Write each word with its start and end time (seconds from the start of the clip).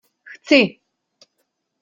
Chci! 0.31 0.61